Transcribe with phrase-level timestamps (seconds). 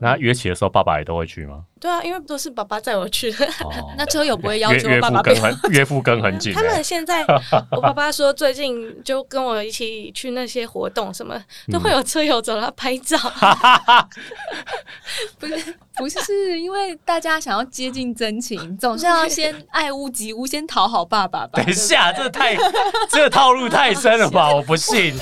[0.00, 1.64] 那约起的时候，爸爸也都会去吗？
[1.78, 3.46] 对啊，因为都是爸爸载我去的。
[3.64, 7.24] 哦， 那车友不会要求爸爸不要父跟很 岳父跟很紧他欸，们现在，
[7.70, 11.34] 我爸爸说最近就跟我一起去那些活动，什么
[11.70, 13.16] 都嗯会有车友找他拍照。
[15.38, 21.50] 不是不是因为大家想要接近真情，总是要先爱屋及乌，先讨好爸爸吧。
[21.54, 22.56] 等一下，这太
[23.10, 24.52] 这个套路太深了吧？
[24.54, 25.14] 我不信。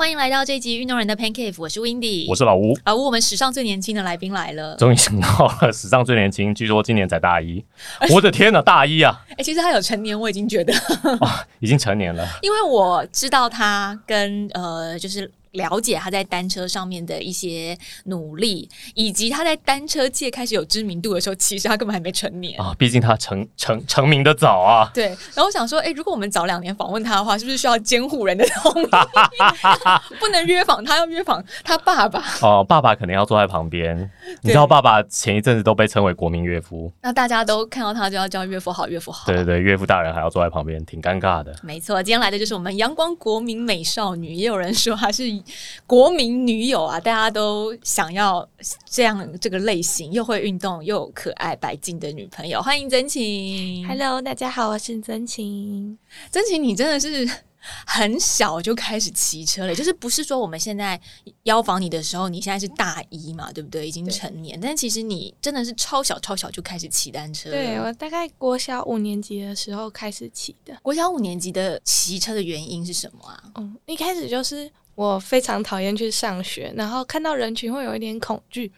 [0.00, 4.74] 欢迎来到这集运动人的 Pancake，我是 Windy，我是老吴，老吴，我们史上最年轻的来宾来了。
[4.76, 7.62] 终于想到了史上最年轻，据说今年才大一。
[8.10, 10.72] 我的天呐，大一啊， 哎、其实他有成年，我已经觉得，
[11.60, 12.26] 已经成年了。
[12.40, 22.60] 因为我知道他跟呃，就是了解他在单车上面的一些努力，以及他在单车界开始有知名度的时候，其实他根本还没成年。
[22.60, 24.90] 啊，毕竟他成成成名的早啊。
[24.94, 28.86] 对，然后我想说，哎、如果我们早两年访问他的话，是不是需要监护人的同意？
[30.20, 32.22] 不能约访他，要约访他爸爸。
[32.42, 34.10] 哦，爸爸可能要坐在旁边。
[34.42, 36.92] 你知道，爸爸前一阵子都被称为国民岳父。
[37.02, 39.26] 那大家都看到他就要叫岳父好，岳父好。
[39.26, 41.54] 对对对，岳父大人还要坐在旁边，挺尴尬的。
[41.62, 45.39] 没错，今天来的就是我们阳光国民美少女，也有人说她是
[45.86, 48.48] 国民女友啊，大家都想要
[48.88, 52.60] 这样这个类型，又会运动又可爱白净的女朋友。
[52.62, 55.98] 欢迎真情 Hello，大家好，我是真情。
[56.30, 57.28] 真情，你真的是
[57.84, 60.98] 很小就开始骑车了，就是不是说我们现在
[61.42, 63.86] 邀访你的时候，你现在是大一嘛，对不对？
[63.86, 67.54] 已经成年，但其实你真的是超小超小就开始骑单车了。
[67.54, 70.74] 对我大概国小五年级的时候开始骑的。
[70.80, 73.44] 国小五年级的骑车的原因是什么啊？
[73.56, 78.70] 嗯，一开始就是我非常讨厌去上学，然后看到人群会有一点恐惧。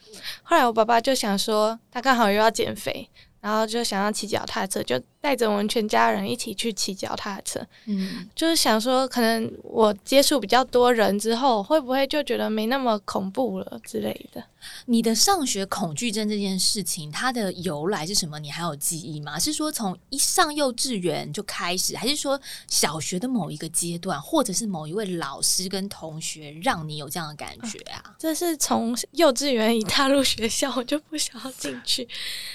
[0.43, 3.09] 后来我爸爸就想说，他刚好又要减肥，
[3.41, 7.65] 然后就想要骑脚踏车，就带着我们全家人一起去骑脚踏车。
[7.87, 14.45] 嗯，就是想说，可能我接触比较多人之后，会不会就觉得没那么恐怖了之类的？
[14.87, 18.39] 你的上学恐惧症这件事情，它的由来是什么？
[18.39, 19.39] 你还有记忆吗？
[19.39, 28.15] 是说从一上幼稚园就开始，还是说小学的某一个阶段，或者是某一位老师跟同学让你有这样的感觉啊？
[28.19, 32.09] 这是从幼稚园一踏入学校，我就不想要进去。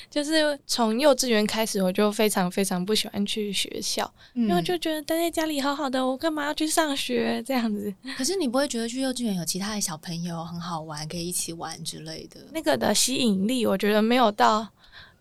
[0.10, 7.94] 就是从幼稚园开始，我就非常非常不喜欢去学校，因为就觉得待在家里好好的，我干嘛要去上学这样子？
[8.18, 12.40] 可是你不会觉得去幼稚园有其他的小朋友很好玩，可以一起玩之类的？
[12.52, 14.68] 那个的吸引力，我觉得没有到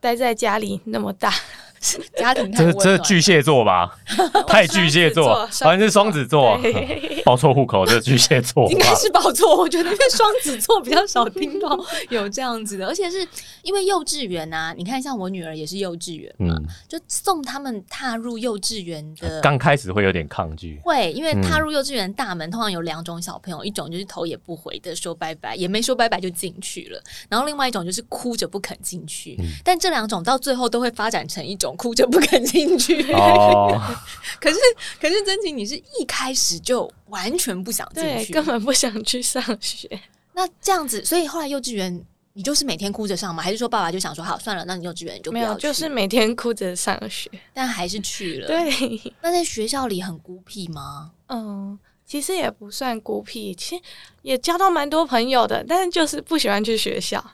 [0.01, 1.31] 待在家里那么大。
[2.17, 3.97] 家庭太这这巨蟹座吧？
[4.47, 6.59] 太巨蟹座，好像是双子座，
[7.25, 11.79] 报错户口，这巨蟹座应该是报错，我觉得因为双子座比较少听到
[12.11, 13.27] 有这样子的，而且是
[13.63, 19.41] 因为幼稚园啊，你看像我女儿也是幼稚园嘛，嗯，就送他们踏入幼稚园的。
[19.41, 20.81] 刚开始会有点抗拒。
[20.85, 29.37] 会，因为嗯踏入幼稚园大门，通常有两种小朋友，一种就是头也不回的说拜拜，也没说拜拜就进去了，然后另外一种就是哭着不肯进去。
[29.39, 33.13] 嗯但这两种到最后都会发展成一种哭就不肯进去。
[33.13, 33.81] 哦，
[34.41, 34.59] 可是，
[35.01, 39.89] 可是真情，你是一开始就完全不想去，根本不想去上学。
[40.33, 43.43] 那这样子，所以后来幼稚园你就是每天哭着上吗？
[43.43, 47.31] 还是说爸爸就想说好算了，那你幼稚园就不没有，就是每天哭着上学。
[47.55, 51.13] 但还是去了。，对，那在学校里很孤僻吗？
[51.29, 53.83] 嗯，其实也不算孤僻，其实
[54.21, 57.25] 也交到蛮多朋友的，但是就是不喜欢去学校。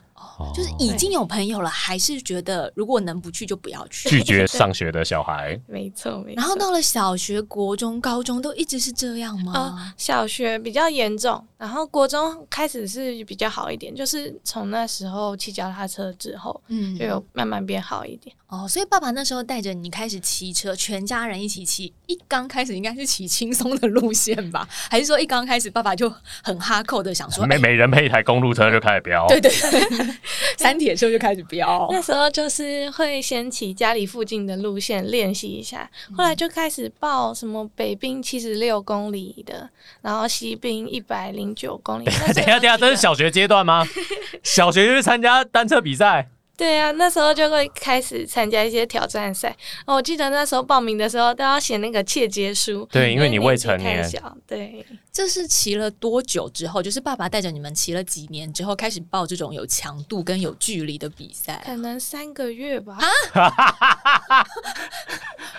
[0.54, 4.08] 就是已经有朋友了，还是觉得如果能不去就不要去。
[4.08, 6.36] 拒绝上学的小孩，没错，没错。
[6.36, 9.52] 然后到了小学、国中、高中都一直是这样吗？
[9.54, 18.34] 呃，小学比较严重，然后国中开始是比较好一点，就是从那时候骑脚踏车之后，嗯就有慢慢变好一点。
[18.48, 21.94] 哦，所以爸爸那时候带着你开始骑车，全家人一起骑。
[22.06, 24.68] 一刚开始应该是骑轻松的路线吧？
[24.90, 29.26] 还是说一刚开始爸爸就很哈扣的想说，每哎每人配一台公路车就开始飙。
[29.26, 30.14] 对对对，
[30.56, 31.88] 三铁秀就开始飙。
[31.90, 39.68] 那时候就是会先骑家里附近的路线练习一下，后来就开始报什么北滨七十六公里的，
[40.00, 42.04] 然后西滨一百零九公里。
[42.34, 43.86] 等一下，等一下，等一下，这是小学阶段吗？
[44.42, 49.56] 小学就去参加单车比赛，对啊，那时候就会开始参加一些挑战赛。
[49.86, 56.82] 哦，我记得那时候报名的时候都要写那个切结书，对因为你未成年太小，对，这是骑了多久之后？
[56.82, 61.60] 就是爸爸带着你们骑了几年之后，开始报这种有强度跟有距离的比赛。
[61.64, 62.98] 可能三个月吧。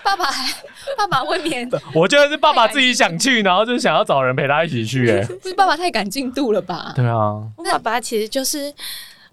[0.02, 0.52] 爸爸还，
[0.96, 5.10] 爸爸未免 我觉得是爸爸自己想去，然后就想要找人陪他一起去。
[5.10, 6.92] 哎， 不是爸爸太赶进度了吧？
[6.94, 8.72] 对啊，我爸爸其实就是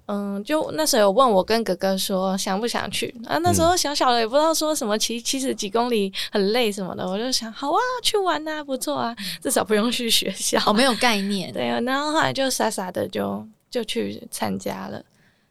[0.08, 3.38] 嗯，就那时候有问我跟哥哥说想不想去啊？
[3.38, 10.62] 那时候小小的也不知道说什么骑七十几公里很累什么的，我就想好啊，去玩啊，不错啊，至少不用去学校。
[10.66, 11.54] 哦，没有概念。
[11.54, 15.02] 对啊，然后后来就傻傻的就就去参加了。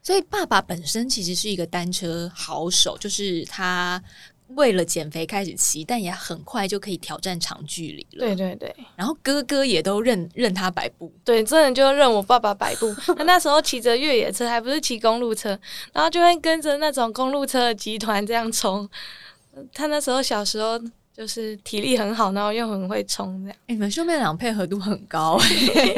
[0.03, 4.01] 所以爸爸本身其实是一个单车好手，就是他
[4.55, 8.25] 为了减肥开始骑，但也很快就可以挑战长距离了。
[8.25, 11.11] 对对对，然后哥哥也都任任他摆布。
[11.23, 12.93] 对，真的就任我爸爸摆布。
[13.15, 15.57] 他那时候骑着越野车，还不是骑公路车，
[15.93, 18.89] 然后就会跟着那种公路车的集团这样冲。
[19.73, 20.79] 他那时候小时候
[21.21, 23.57] 就是体力很好，然后又很会冲，这样。
[23.67, 25.37] 哎，你们兄妹俩配合度很高。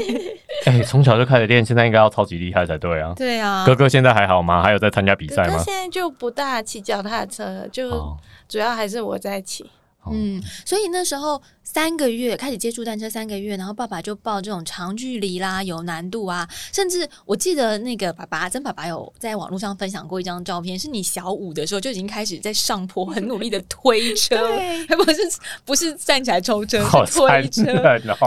[0.68, 3.14] 哎，从小就开始练，现在应该要超级厉害才对啊。
[3.16, 4.62] 对啊，哥哥现在还好吗？
[4.62, 5.58] 还有在参加比赛吗？
[5.64, 8.14] 现在就不大骑脚踏车，就
[8.50, 9.66] 主要还是我在骑。
[10.12, 24.36] 嗯，所以那时候三个月开始接触单车，三个月，然后爸爸就报这种长距离啦，有难度啊，甚至我记得那个爸爸曾爸爸有在网络上分享过一张照片，是你小五的时候就已经开始在上坡，很努力的推车，
[24.98, 27.64] 不是不是站起来抽车，是推车，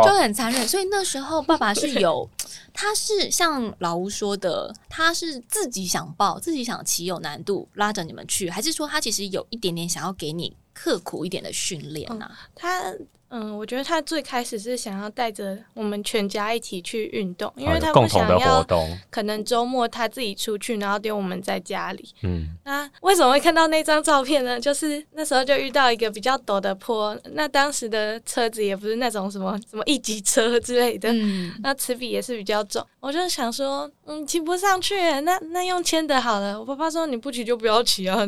[0.04, 0.66] 就很残忍。
[0.66, 2.28] 所以那时候爸爸是有，
[2.72, 10.56] 他是像老吴说的，他是自己想报，自己想骑有难度，拉着你们去，还是说他其实有一点点想要给你？
[10.76, 12.92] 刻苦一点的训练啊，他
[13.28, 18.64] 嗯，我觉得他最开始是想要带着我们全家一起去运动，因为他不想要
[19.10, 22.14] 可能周末他自己出去，然后丢我们在家里。
[22.22, 24.60] 嗯，那为什么会看到那张照片呢？
[24.60, 32.86] 就是那时候就遇到一个比较陡的坡，那当时的车子也不是那种什么什么一级车 之类的，嗯 那齿比也是比较重。
[33.00, 36.56] 我就想说，嗯，骑不上去，那那用牵的好了。
[36.58, 38.24] 我爸爸说你不骑就不要骑啊，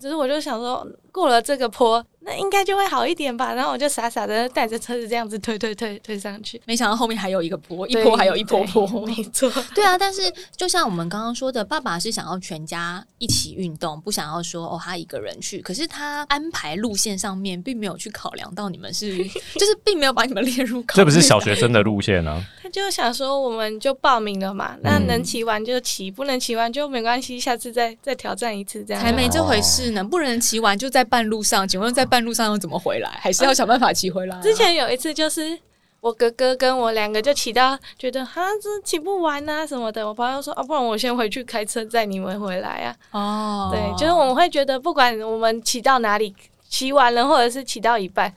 [0.00, 0.86] 只是我就想说。
[1.16, 2.04] 过了这个坡。
[2.28, 9.96] 那应该就会好一点吧，然后我就傻傻的带着车子这样子推推推推上去，没想到后面还有一个坡，一坡还有一坡坡，没错，对啊。
[9.96, 10.22] 但是
[10.56, 19.16] 就像我们刚刚说的，爸爸是想要全家一起运动，不想要说哦他一个人去，可是他安排路线上面并没有去考量到你们是，
[19.54, 20.82] 就是并没有把你们列入。
[20.88, 22.44] 这不是小学生的路线啊。
[22.60, 29.00] 他就想说我们就报名了嘛，那能骑完就骑，不能骑完就没关系，下次再再挑战一次这样。
[29.00, 32.96] 才没这回事呢，不能骑完就在半路上，请问在半路上要怎么回？
[32.98, 34.40] 来还是要想办法骑回来。
[34.40, 35.58] 之前有一次，就是
[36.00, 40.06] 我哥哥跟我两个就骑到，觉得哈这骑不完啊什么的。
[40.06, 42.96] 我朋友说啊，不然我先回去开车载你们回来啊。
[43.10, 46.34] 哦，对，就是我们会觉得，不管我们骑到哪里，
[46.70, 48.32] 骑完了或者是骑到一半，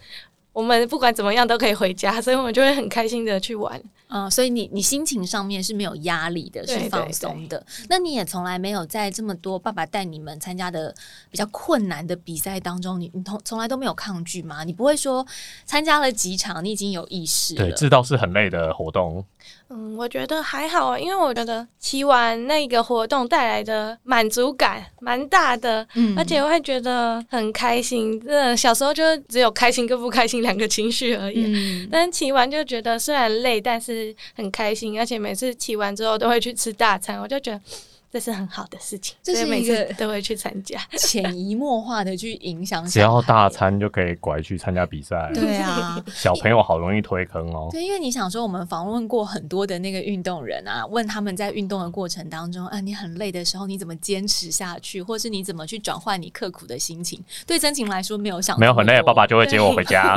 [0.59, 3.81] 我们不管怎么样都可以回家， 所以我们就会很开心的去玩。
[4.09, 7.65] 嗯，所以你你心情上面是没有压力的，是放松的。
[7.87, 10.93] 那你也从来没有在这么多爸爸带你们参加的
[11.31, 14.65] 比较困难的比赛当中，你你从从来都没有抗拒吗？
[14.65, 15.25] 你不会说
[15.63, 17.55] 参加了几场，你已经有意识？
[17.55, 19.23] 对，知道是很累的活动。
[19.69, 28.19] 嗯，我觉得还好啊，因为我觉得骑完那个活动带来的满足感蛮大的，嗯，而且我会觉得很开心。
[28.19, 37.61] 这小时候就只有开心跟不开心两个情绪而已，嗯，但骑完就觉得虽然累，但是很开心，而且每次骑完之后都会去吃大餐，我就觉得。
[38.11, 42.85] 这是很好的事情，这是每次都会去参加，潜移默化的去影响。
[42.87, 47.69] 只要大餐就可以拐去参加比赛，对啊，小朋友好容易推坑哦。
[47.71, 57.23] 对，因为你想说，我们访问过很多的那个运动人啊，问他们在运动的过程当中，啊，你很累的时候，你怎么坚持下去，或是你怎么去转换你刻苦的心情？
[57.45, 60.15] 对真情来说，没有想没有很累，爸爸就会接我回家，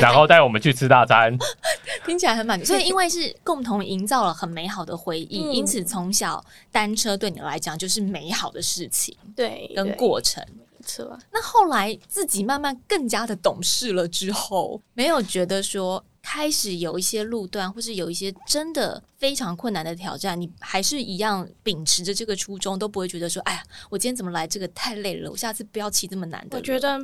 [0.00, 1.36] 然后带我们去吃大餐，
[2.06, 2.66] 听起来很满足。
[2.66, 8.06] 所以，因为是共同营造了很美好的回忆，因此从小单车对你来讲就是。
[8.06, 11.18] 美好的事情，对，跟过程没错。
[11.32, 26.56] 那后来自己慢慢更加的懂事了之后，没有觉得说开始有一些路段，或是有一些真的非常困难的挑战，你还是一样秉持着这个初衷，都不会觉得说，哎呀，我今天怎么来这个太累了，我下次不要骑这么难的。
[26.56, 26.96] 我觉得，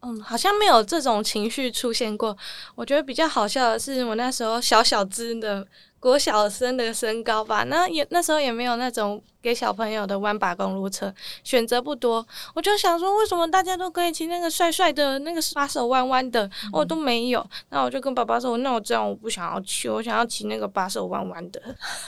[0.00, 2.36] 嗯，好像没有这种情绪出现过。
[2.74, 5.66] 我觉得比较好笑的是，我那时候小小只的
[6.00, 9.22] 国小生的身高吧，那也那时候也没有那种。
[9.40, 11.14] 给小朋友的弯把公路车
[11.44, 12.26] 选择不多，
[12.56, 17.48] 我就想说，为什么大家都可以骑那个帅帅的那个把手弯弯的，我都没有。
[17.70, 21.62] 那我就跟爸爸说，那我这样我不想要去，我想要骑那个把手弯弯的。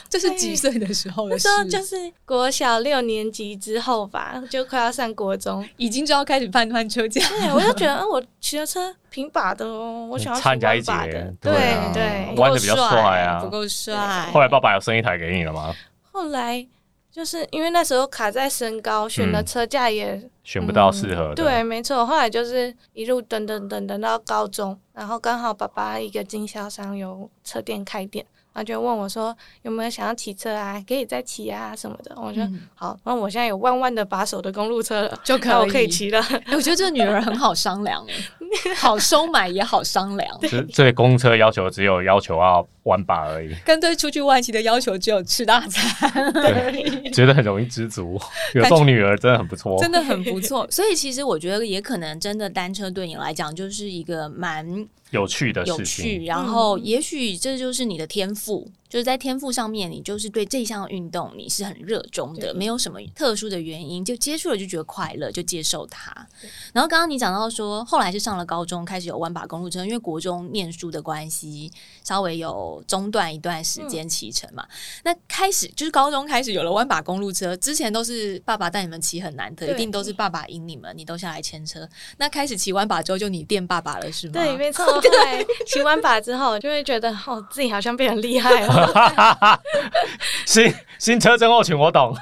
[0.09, 1.47] 这是几岁的时候的事？
[1.47, 7.25] 那时候就是国小六年级之后吧，就快要上国中，已经就要开始判断车架。
[7.29, 11.31] 对，我就觉得，我骑的车平把的哦，我想要参加一把的。
[11.39, 11.53] 对
[11.93, 13.95] 对，玩的比较帅啊，不够帅。
[14.33, 15.71] 后来爸爸有生一台给你了吗？
[16.11, 16.65] 后来。
[17.11, 21.35] 就是因为那时候卡在身高，选的车架也选不到适合的。
[21.35, 22.05] 对，没错。
[22.05, 32.13] 后来就是一路等等等等到高中，然后刚好爸爸一个经销商有车店开店，然后就问我说有没有想要骑车啊，可以再骑啊什么的。
[32.15, 36.21] 我说、嗯好，然后我现在有万万的把手的公路车了，就可以那我可以骑了。
[36.21, 38.13] 哎我觉得这个女儿很好商量哎，
[38.75, 48.19] 好收买也好商量，这对公车要求只有要求要弯把而已，跟对出去外骑的要求只有吃大餐， 对，觉得很容易知足。
[48.53, 50.67] 有这种女儿真的很不错，真的很不错。
[50.69, 56.05] 所以其实我觉得也可能真的单车对你来讲就是一个蛮有趣的有事情。
[56.05, 58.80] 趣，然后也许这就是你的天赋，丰富。
[58.91, 66.11] 就是在天赋上面，你就是对这项运动你是很热衷的，没有什么特殊的原因，就接触了就觉得快乐，就接受它。
[66.73, 71.71] 然后刚刚你讲到说，后来是上了高中开始有弯把公路车，因为国中念书的关系，
[72.03, 74.67] 稍微有中断一段时间骑乘嘛。
[75.05, 81.87] 那开始就是高中开始有了弯把公路车，之前都是爸爸带你们骑很难得，一定都是爸爸引你们，你都下来牵车。
[82.17, 84.33] 那开始骑弯把之后，就你电爸爸了是吗？
[84.33, 84.83] 对，没错。
[84.99, 88.80] 对骑弯把之后，就会觉得哦，自己好像变得很厉害了。
[90.45, 92.15] 新新车症候群我懂，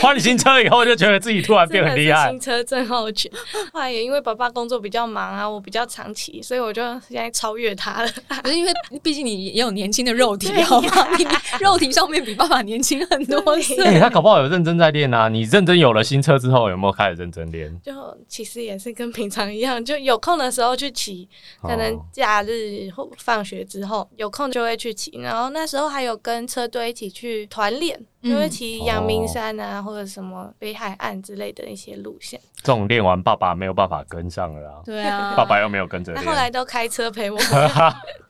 [0.00, 2.40] 换新车以后就觉得自己突然变很厉害新。
[2.40, 3.30] 车症候群。
[3.72, 8.08] 后来也因为爸爸工作比较忙啊，我比较长骑，所以我就现在超越他了。
[8.42, 8.72] 可是因为
[9.02, 10.90] 毕竟你也有年轻的肉体，好吗？
[11.18, 11.26] 你
[11.60, 13.84] 肉体上面比爸爸年轻很多 对岁。
[13.84, 15.28] 哎、他搞不好有认真在练啊！
[15.28, 17.72] 你认真有了新车之后，有没有开始认真练？
[17.82, 17.92] 就
[18.28, 21.28] 其实也是跟平常一样，就有空的时候去骑，
[21.62, 25.16] 可能哦假日或放学之后有空就会去骑。
[25.20, 32.40] 然后那时候还有跟车队一起去团练，嗯就会骑阳明山啊，或者什么北海岸之类的一些路线。
[32.56, 34.82] 这种练完，爸爸没有办法跟上了啊。
[34.84, 37.38] 对啊，爸爸又没有跟着练那后，来都开车陪我。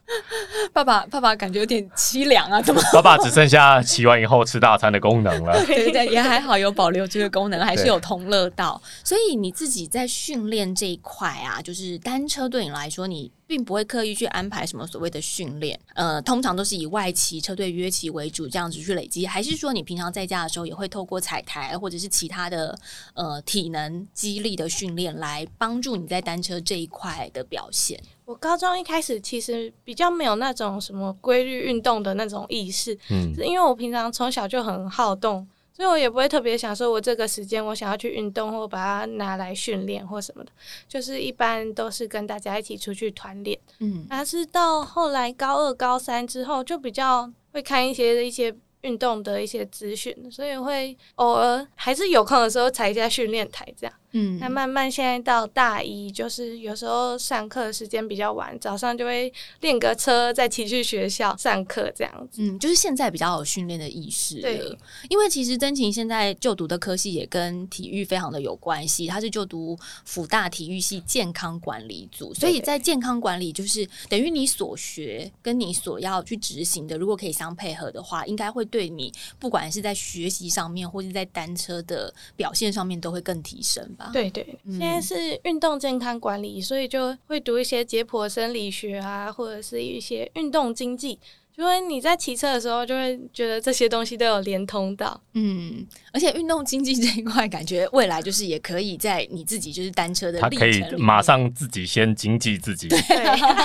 [0.71, 2.81] 爸爸爸爸感觉有点凄凉啊，怎么？
[2.93, 5.53] 爸爸只剩下骑完以后吃大餐的功能了。
[5.67, 8.81] 对对对，也还好有保留这个功能，还是有同乐道。
[9.03, 22.77] 所以你自己在训练这一块啊，就是单车对你来说，你并不会刻意去安排什么所谓的训练，呃，通常都是以外骑车队约骑为主，这样子去累积，还是说你平常在家的时候也会透过踩台或者是其他的
[23.13, 27.99] 呃体能激励的训练来帮助你在单车这一块的表现？
[28.27, 40.51] 我高中一开始其实比较没有那种什么规律运动的那种意识，嗯，是因为我平常从小就很好动，所以我也不会特别想说我这个时间我想要去运动或把它拿来训练或什么的，
[40.89, 43.57] 就是一般都是跟大家一起出去团练。
[43.79, 53.93] 嗯但是到后来高二、高三之后，就比较会看一些一些运动的一些资讯，所以会偶尔还是有空的时候踩一下训练台这样。
[54.11, 54.37] 嗯。
[54.39, 62.41] 那慢慢现在到大一，就是有时候上课时间比较晚，早上就会练个车，再骑去学校上课这样子。
[62.41, 64.57] 嗯，就是现在比较有训练的意识对。
[64.57, 64.77] 了，
[65.09, 84.09] 因为其实真琴现在就读的科系也跟体育非常的有关系，他是就读辅大体育系健康管理组，所以在健康管理就是等于你所学跟你所要去执行的，如果可以相配合的话，应该会对你不管是在学习上面或是在单车的表现上面都会更提升吧。
[84.13, 91.19] 对对，嗯现在是运动健康管理，所以就会读一些解剖生理学啊，或者是一些运动经济。
[91.57, 95.19] 就会你在骑车的时候，就会觉得这些东西都有连通到。
[95.33, 95.83] 嗯，
[96.13, 102.97] 而且运动经济这一块，感觉未来就是也可以在你自己就是单车的他可以马上自己先经济自己，对，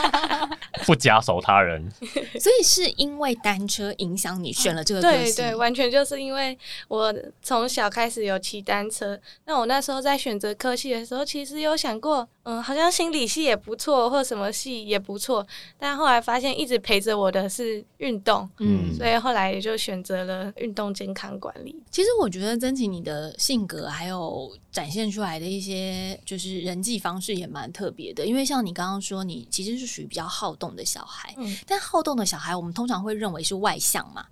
[0.86, 1.86] 不假手他人。
[2.40, 6.58] 所以是因为单车影响你选了这个科系，对对，完全就是因为
[6.88, 9.20] 我从小开始有骑单车。
[9.44, 15.46] 那我那时候在选择科系的时候，其实有想过，嗯，好像心理系也不错，或什么系也不错。
[15.78, 21.74] 但后来发现，一直陪着我的是运动，嗯，所以后来也就选择了运动健康管理。
[21.90, 31.56] 其实我觉得曾奇你的性格还有展现出来的一些就是人际方式也蛮特别的，因为像你刚刚说，你其实是属于比较好动的小孩，嗯。
[31.66, 34.24] 但好动的小孩我们通常会认为是外向嘛，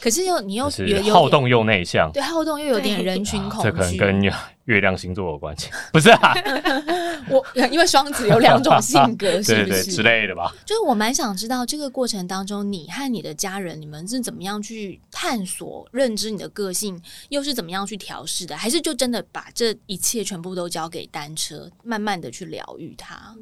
[0.00, 0.64] 可是又你又
[1.12, 4.20] 好动又内向，对好动又有点人群恐这可能惧，跟
[4.66, 6.34] 月亮星座有关系， 不是啊？
[7.28, 9.84] 我因为双子有两种性格， 是对对不是？
[9.92, 10.54] 之类的吧。
[10.64, 18.56] 就是我蛮想知道这个过程当中，你和你的家人，你们是怎么样去探索、认知你的个性，又是怎么样去调试的？
[18.56, 23.34] 还是就真的把这一切全部都交给单车，慢慢的去疗愈它？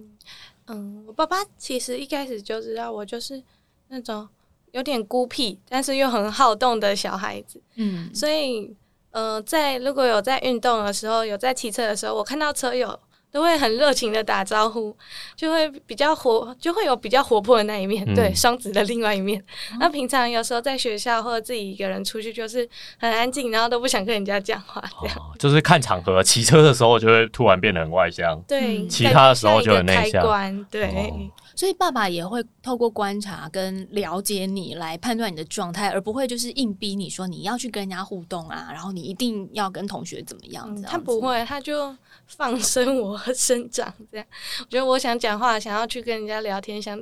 [0.66, 3.42] 嗯，我爸爸其实一开始就知道我就是
[3.88, 4.28] 那种
[4.70, 7.60] 有点孤僻，但是又很好动的小孩子。
[7.74, 8.72] 嗯，所以，
[9.12, 12.98] 呃，在如果有在运动的时候，有在骑车的时候，我看到车友
[13.30, 14.94] 都会很热情的打招呼，
[15.36, 19.42] 就会比较活，就会有比较活泼的那一面，嗯对双子的另外一面。
[19.80, 25.16] 那平常有时候在学校或者自己一个人出去，就是很安静，然后都不想跟人家讲话这样。
[25.16, 28.38] 哦，就是看场合，骑车的时候就会突然变得很外向。
[28.48, 30.86] 对，嗯其他的时候就很内向对。
[30.88, 41.94] 哦所以爸爸也会透过观察跟了解你来判断你的状态，而不会就是硬逼你说你要去跟人家互动啊，然后你一定要跟同学怎么样嗯这样子他不会，他就
[42.26, 44.26] 放生我生长这样。
[44.60, 46.98] 我觉得我想讲话，想要去跟人家聊天，想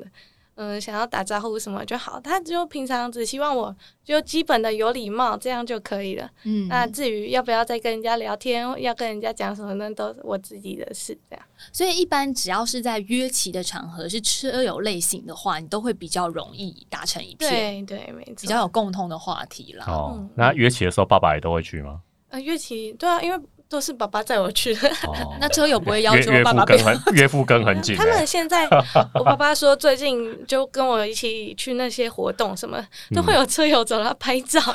[0.69, 2.21] 的，嗯、想要打招呼什么就好。
[2.21, 3.75] 他就平常只希望我
[4.05, 6.29] 就基本的有礼貌，这样就可以了。
[6.45, 11.19] 嗯那至于要不要再跟人家聊天，要跟人家讲什么，那都是我自己的事。
[11.29, 18.35] 这样，所以一般只要是在约骑的场合是车友类型的话，你都会比较容易达成一片，对对，没错。
[18.43, 19.85] 比较有共通的话题啦。
[19.88, 22.00] 哦嗯，那约起的时候，爸爸也都会去吗？
[22.29, 24.88] 呃乐器，对啊，因为都是爸爸载我去的。
[25.06, 28.68] 哦， 那车友不会要求爸爸跟很岳父跟很紧他欸，们现在，
[29.14, 32.84] 我爸爸说最近就跟我一起去那些活动，什么
[33.14, 34.60] 都会有车友找他拍照。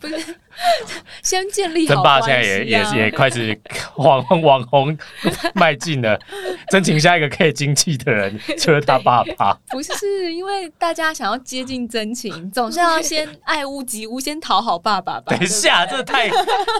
[1.22, 3.58] 先建立真好关爸现在也也也开始
[3.96, 4.96] 往网红
[5.54, 6.18] 迈进了。
[6.70, 9.56] 真情下一个可以经济的人就是他爸爸。
[9.70, 15.24] 不是因为大家想要接近真情，总是要先爱屋及乌，先讨好爸爸吧。
[15.28, 16.28] 等一下，这太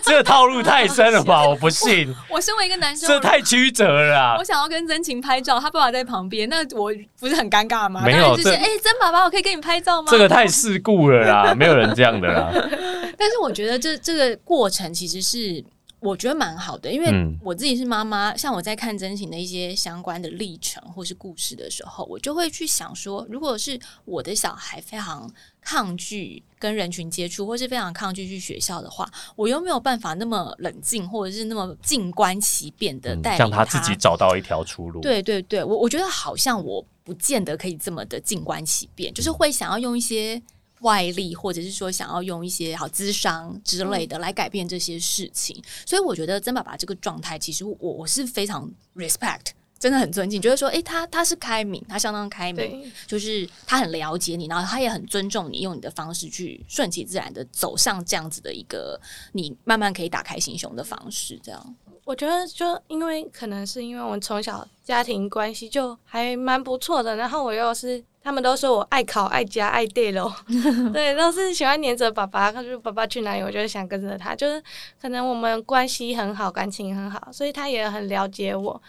[0.02, 1.46] 这个套路太深了吧？
[1.48, 4.44] 我不信，我身为一个男生，这太曲折了我。
[4.48, 8.00] 想要跟真情拍照，他爸爸在旁边，那我不是很尴尬吗？
[8.02, 10.08] 没有就是这哎，真爸爸，我可以跟你拍照吗？
[10.10, 12.50] 这个太世故了啦，没有人这样的啦。
[13.18, 15.64] 但是我觉得这这个过程其实是
[16.00, 25.28] 我觉得蛮好的，因为嗯我自己是妈妈，像我在看真情的一些相关的历程或是故事的时候，我就会去想说，如果是我的小孩非常
[25.60, 35.00] 抗拒跟人群接触，或是非常抗拒去学校的话，我又没有办法那么冷静，或者是那么静观其变的嗯带他自己找到一条出路。
[35.00, 40.40] 对对对，我我觉得好像我不见得可以这么的静观其变，就是会想要用一些
[40.80, 45.62] 外力，或者是说想要用一些好智商之类的来改变这些事情。
[45.86, 49.52] 所以我觉得曾爸爸这个状态，其实我我是非常 respect。
[49.78, 59.00] 真的很尊敬，觉得说，诶，他他是开明，他相当开明，就是他很了解你，然后他也很尊重你，用你的方式去顺其自然的走上这样子的一个
[59.34, 61.76] 你慢慢可以打开心胸的方式，这样。
[62.04, 70.34] 我觉得就因为可能是因为我们从小家庭关系就还蛮不错的，然后我又是他们都说我爱考、爱家、爱 day 咯，
[70.94, 74.62] 对，都是喜欢黏着爸爸，就是爸爸去哪里，我就想跟着他，就是
[74.98, 78.80] 可能我们关系很好，感情很好，所以他也很了解我，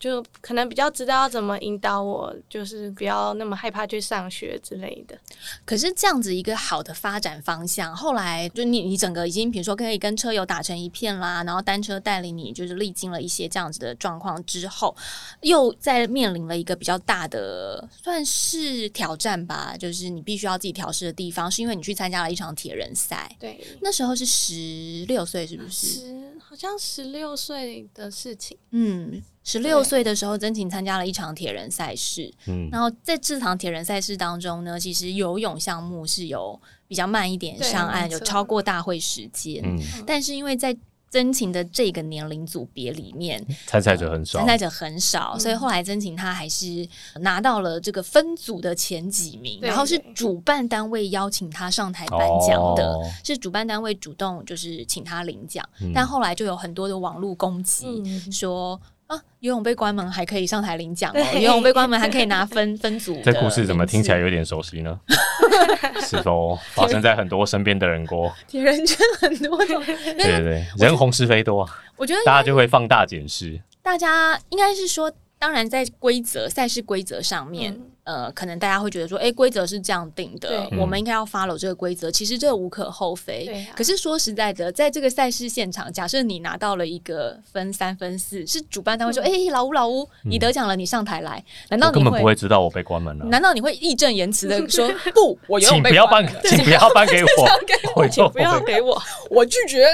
[0.00, 5.16] 就可能比较知道怎么引导我，就是不要那么害怕去上学之类的。
[5.64, 14.94] 可是这样子一个好的发展方向，后来就你你整个已经比如说可以跟车友打成一片啦，然后单车带领你就是历经了一些这样子的状况之后，
[15.42, 25.86] 又在面临了一个比较大的算是挑战吧，就是你必须要自己调试的地方，是因为你去参加了一场铁人赛，对，那时候是十六岁是不是？
[25.86, 39.60] 十好像十六岁的事情，嗯，十六岁的时候，真情参加了一场铁人赛事，嗯，然后在这场铁人赛事当中呢，其实游泳项目是有比较慢一点上岸，有超过大会时间。
[39.64, 40.74] 嗯，但是因为在
[41.16, 44.46] 真情的这个年龄组别里面，参赛者很少参。
[44.46, 46.86] 赛者很少，所以后来真情他还是
[47.20, 52.94] 拿到了这个分组的前几名，然后是主办单位邀请他上台颁奖的。
[53.24, 57.86] 是主办单位主动就是请他领奖，但后来就有很多的网络攻击，
[58.30, 63.20] 说啊，游泳被关门还可以上台领奖哦，游泳被关门还可以拿分 分组。
[63.24, 64.18] 这故事怎么听起来？
[64.18, 64.98] 有点熟悉呢？
[66.00, 68.34] 是否发生在很多身边的人过？
[68.46, 73.60] 铁人圈很多种，对对对，人红是非多啊，我觉得大家就会放大检视。
[73.82, 77.72] 大家应该是说，当然在规则赛事规则上面。
[77.72, 82.08] 嗯呃，可能大家会觉得说，哎，规则是这样定的，对我们应该要 follow 这个规则。
[82.08, 83.44] 其实这无可厚非。
[83.46, 91.44] 对啊可是说实在的，在这个赛事现场，假设你拿到了一个分三分四，是主办单位说，哎、老吴老吴，你得奖了，你上台来。
[91.68, 93.24] 难道你根本不会知道我被关门了。
[93.24, 95.36] 难道你会义正言辞的 说不？
[95.48, 99.84] 我请不要颁，请不要颁给我，我就不要给我，我拒绝。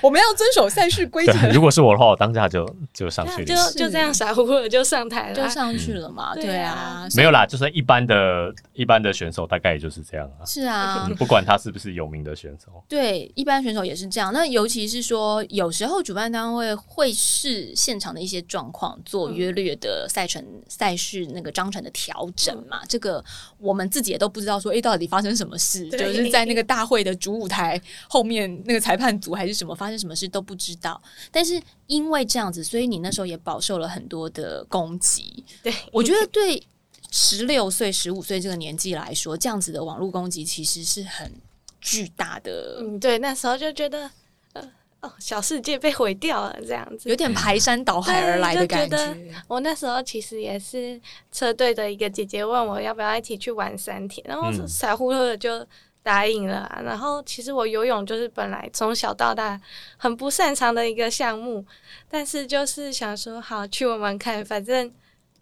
[0.00, 3.72] 我们要遵守赛事规则，对，如果是我的话，我当下就就上去就了。
[3.72, 6.32] 就这样傻乎乎的就上台了啊，就上去了嘛。
[6.34, 10.44] 嗯对啊对啊，没有啦，就是一般的一般的选手大概也就是这样啊。
[10.44, 14.32] 是啊嗯，，不管他是不是有名的选手，对，一般选手也是这样。
[14.32, 22.80] 那尤其是说，有时候主办单位会视现场的一些状况做约略的赛程、赛事那个章程的调整嘛。
[22.88, 23.24] 这个
[23.58, 25.88] 我们自己也都不知道说，诶，到底发生什么事？
[25.90, 31.00] 就是在那个大会的主舞台后面，那个裁判组还是什么发生什么事都不知道。
[31.30, 35.44] 但是因为这样子，所以你那时候也饱受了很多的攻击。
[35.62, 36.62] 对，我觉得对
[37.10, 41.32] 十六岁、十五岁这个年纪来说，这样子的网络攻击其实是很
[41.80, 44.10] 巨大的，嗯，对，那时候就觉得，
[44.52, 47.16] 呃，哦，小世界被毁掉了这样子有。
[47.16, 49.16] 点排山倒海而来的感觉。
[49.46, 51.00] 我那时候其实也是
[51.32, 55.66] 车队的一个姐姐问我要不要一起去玩三天，然后傻乎乎的就
[56.02, 59.60] 答应了啊、然后其实我游泳就是本来从小到大
[59.96, 61.64] 很不擅长的一个项目，
[62.08, 64.90] 但是就是想说好去玩玩看，反正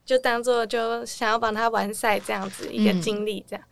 [0.07, 3.62] 就当做就想要帮他完赛这样子一个嗯经历这样。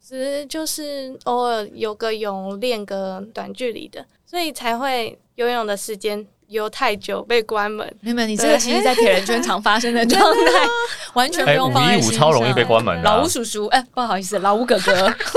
[0.00, 7.86] 只是就是偶尔游个泳，练个短距离的，所以才会游泳的时间游太久被关门。
[8.00, 10.68] 没有，没有，你这个其实，在铁人圈常发生的状态，
[11.14, 13.16] 完全不哎，用五一五放在心超容易被关门的啊。
[13.16, 14.92] 老吴，叔叔，哎、不好意思，老吴哥哥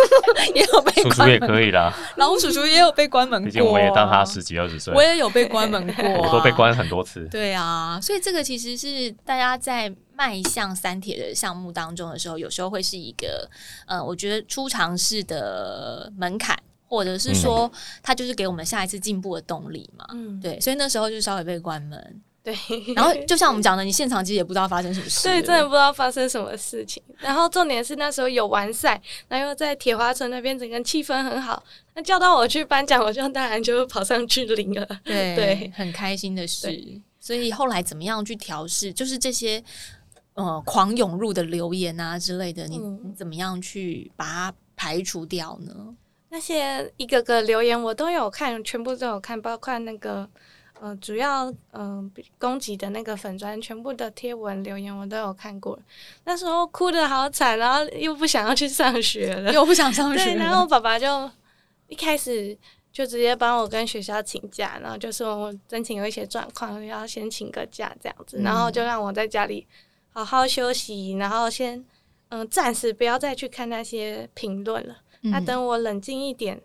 [0.55, 4.93] 也有被叔叔关门，也可以啦，老吴叔叔也有被关门过、啊，毕竟我也当他十几二十岁。
[4.93, 6.53] 我，也有被关门过、啊， 我都被。
[6.53, 7.27] 关很多次。
[7.31, 13.49] 对啊，所以这个其实是大家在迈向三铁的项目当中的时候，有时候会是一个
[13.87, 16.55] 呃，我觉得初尝试的门槛，
[16.93, 17.71] 或者是说
[18.03, 20.05] 他就是给我们下一次进步的动力嘛。
[20.13, 22.55] 嗯，对，所以那时候就稍微被关门，对。
[22.95, 27.01] 然后就像我们讲的，你现场其实也不知道发生什么事了，对，真的不知道发生什么事情。
[27.17, 31.63] 然后重点是那时候有完赛，然后又在铁花村那边，整个气氛很好。
[31.95, 34.85] 那叫到我去颁奖，我就当然就跑上去领了。
[35.03, 37.01] 对对很开心的事。
[37.19, 39.63] 所以后来怎么样去调试，就是这些
[40.33, 45.95] 呃狂涌入的留言啊之类的，你、嗯你怎么样去把它排除掉呢？
[46.33, 50.27] 那些一个个留言我都有看，全部都有看，包括那个
[50.81, 55.77] 呃主要嗯、呃攻击的那个粉砖，全部的贴文留言我都有看过。
[56.23, 59.53] 那时候哭的好惨，然后又不想要去上学了。
[59.53, 61.29] 又不想上学对，然后爸爸就
[61.87, 62.57] 一开始
[62.91, 69.67] 就直接帮我跟学校请假，然后就说我真情有一些状况，要先请个假这样子，嗯然后就让我在家里
[70.11, 71.85] 好好休息，然后先
[72.29, 74.97] 嗯暂时不要再去看那些评论了。
[75.23, 76.61] 那、等我冷静一点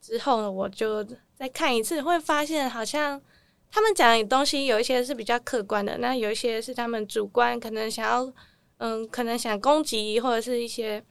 [0.00, 3.20] 之后呢，我就再看一次，会发现好像。
[3.68, 8.32] 他们讲的东西有一些是比较客观的，那有一些是他们主观，可能想要，
[8.78, 11.02] 嗯，可能想攻击或者是一些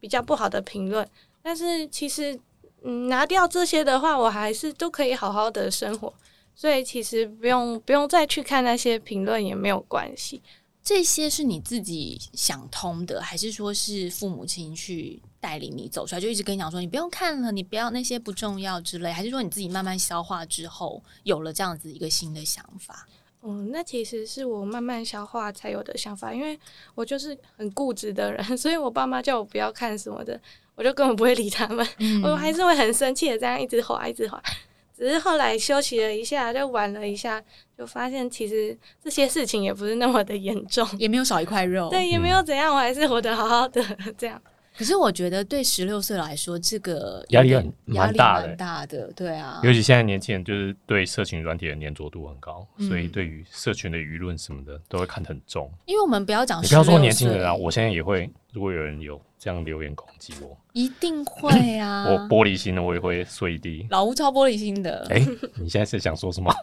[0.00, 1.06] 比较不好的评论。
[1.42, 2.38] 但是其实，
[2.82, 6.14] 嗯，拿掉这些的话，我还是都可以好好的生活。
[6.54, 10.40] 所以其实不用不用再去看那些评论也没有关系。
[10.82, 23.06] 这些是你自己想通的，还是说是父母亲去带领你走出来，就一直跟你讲说你不用看了，你不要那些不重要之类，还是说你自己慢慢消化之后有了这样子一个新的想法？
[23.42, 26.58] 嗯，那其实是我慢慢消化才有的想法，因为
[26.94, 30.40] 我就是很固执的人，所以我爸妈叫我不要看什么的，
[30.76, 34.42] 我就根本不会理他们，嗯我还是会很生气的这样一直滑一直滑。
[34.96, 37.42] 只是后来休息了一下，就玩了一下，
[37.76, 41.90] 就发现其实这些事情也不是那么的严重，也没有少一块肉。
[41.90, 43.84] 对，也没有怎样，我还是活得好好的
[44.16, 44.40] 这样。
[44.76, 48.46] 可是我觉得对十六岁来说，这个压力很压力蛮大的。
[48.48, 52.88] 蛮大的，对啊，尤其现在年轻人就是对社群软体的粘着度很高，嗯。
[52.88, 55.70] 所以对于社群的舆论什么的都会看得很重。
[55.86, 63.84] 因为我们不要讲，你不要说年轻人啊，我现在也会，如果有人有这样留言攻击我，一定会啊， 我玻璃心的我也会碎地。
[63.90, 65.18] 老吴超玻璃心的，哎、
[65.56, 66.54] 你现在是想说什么？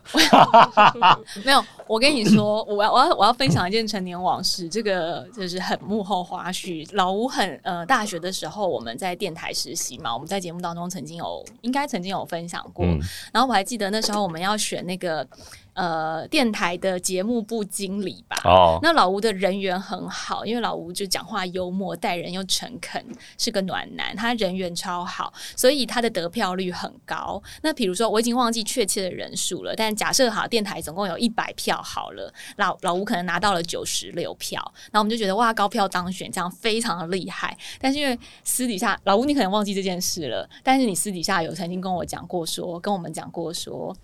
[1.43, 6.87] 没有，我跟你说， 我要我要我要分享一件陈年往事，这个就是很幕后花絮。
[6.93, 12.85] 老吴很呃，大学的时候我们在电台实习嘛，我们在节目当中曾经有应该曾经有分享过。
[12.85, 12.97] 嗯，
[13.33, 15.27] 然后我还记得那时候我们要选那个
[15.73, 18.37] 呃电台的节目部经理吧。
[18.43, 23.03] 哦，那老吴的人缘很好，因为老吴就讲话幽默，待人又诚恳，
[23.37, 27.41] 是个暖男，他人缘超好，所以他的得票率很高。
[27.61, 37.57] 那比如说我已经忘记确切的人数了，但假设好电台总共有一百票好了，老老吴可能拿到了九十六票，然后我们就觉得哇高票当选，这样非常的厉害。
[37.79, 43.95] 但是因为私底下老吴你可能忘记这件事了，但是你私底下有曾经跟我讲过说，跟我们讲过说。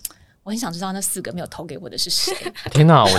[0.47, 2.33] 我很想知道那四个没有投给我的是谁，
[2.71, 3.09] 天哪，我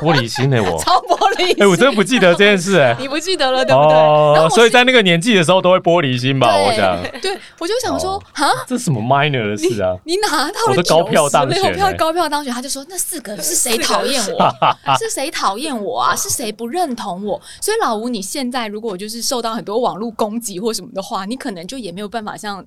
[0.00, 3.94] 玻璃心的我， 超玻璃哎、我真的不记得这件事哎、 你不记得了对不对？
[3.94, 6.48] 哦，所以在那个年纪的时候都会玻璃心吧？
[6.56, 9.94] 我想，对，我就想说哦啊，这是什么 minor 的事啊？
[10.06, 14.50] 你拿到了高票当选96票欸高票当选，他就说那四个是谁讨厌我？
[14.98, 16.16] 是谁讨厌我啊？
[16.16, 17.38] 是谁不认同我？
[17.60, 22.64] 所以老吴，你现在如果就是受到很多网络攻击或什么的话，你可能就也没有办法像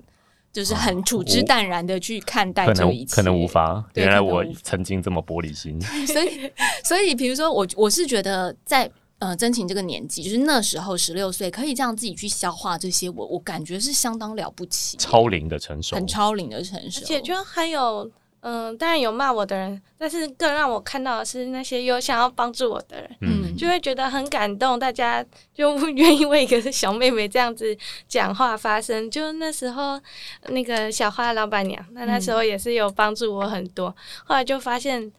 [0.56, 3.46] 就是很处之淡然的去看待可这一切，能可能无。
[3.46, 5.78] 法，原来我曾经这么玻璃心。
[6.08, 6.50] 所以，
[6.82, 24.78] 所以比如说我，我是觉得在呃真情这个年纪，就是那时候十六岁，可以这样自己去消化这些，我我感觉是相当了不起，超龄的成熟，很超龄的成熟，而且就还有嗯，当然有骂我的人，但是更让我看到的是那些有想要帮助我的人，嗯，就会觉得很感动。
[24.78, 29.10] 大家就愿意为一个小妹妹这样子讲话发声。
[29.10, 30.00] 就那时候，
[30.48, 33.94] 那个小花老板娘，那那时候也是有帮助我很多。
[34.24, 35.12] 后来就发现。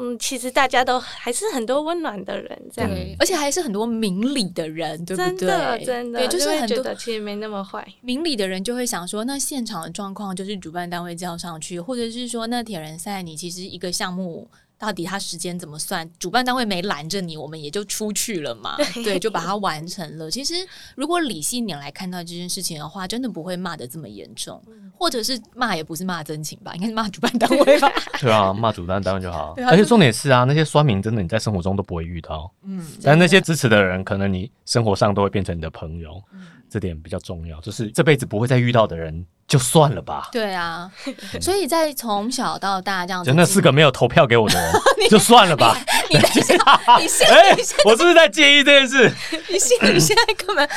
[0.00, 5.36] 嗯，其实大家都还是很多温暖的人，这样，而且还是很多明理的人，对不对？
[5.36, 7.86] 真的，真的，对，就是很多其实没那么坏。
[8.00, 14.48] 明理的人就会想说，那现场的状况就是主办单位叫上去，或者是说那铁人赛，你其实一个项目。
[14.80, 16.10] 到底他时间怎么算？
[16.18, 18.78] 主办单位没拦着你，我们也就出去了嘛。
[19.04, 20.30] 对，就把它完成了。
[20.30, 20.54] 其实，
[20.96, 24.58] 如果理性点来看到这件事情的话，真的不会骂的这么严重，
[24.96, 27.92] 或者是骂也不是骂真情吧， 应该是骂主办单位吧。
[28.18, 29.54] 对啊，骂主办单位就好。
[29.68, 32.50] 而且重点是啊，那些酸民真的你在生活中都不会遇到。
[32.62, 36.22] 嗯，但那些支持的人，可能你生活上都会变成你的朋友。
[36.70, 40.28] 这点比较重要，就是这辈子不会再遇到的人，就算了吧。
[40.30, 40.88] 对啊，
[41.42, 44.72] 所以在从小到大这样子，就那四个没有投票给我的人，
[45.10, 45.76] 就算了吧。
[46.08, 46.56] 你心
[47.00, 49.12] 你现在，我是不是在介意这件事？
[49.48, 50.68] 你心里现在根本，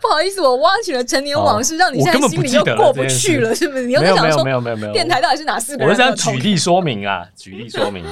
[0.00, 3.86] 不好意思，我挖起了陈年往事，让你现在心里又过不去了，是不是？
[3.86, 5.84] 你又在想说，没有没有没有，电台到底是哪四个？
[5.84, 8.04] 我是想举例说明啊，举例说明。